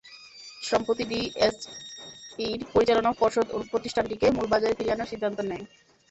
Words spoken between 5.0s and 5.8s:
সিদ্ধান্ত নেয়।